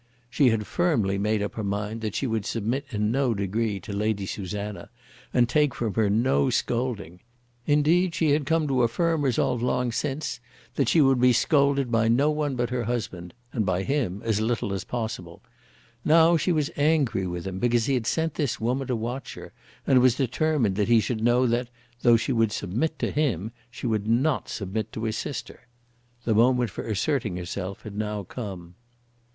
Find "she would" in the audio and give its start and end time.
2.15-2.43, 10.89-11.21, 22.17-22.51, 23.69-24.07